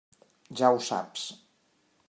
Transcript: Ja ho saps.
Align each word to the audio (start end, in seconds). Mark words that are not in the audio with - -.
Ja 0.61 0.71
ho 0.77 0.81
saps. 0.87 1.29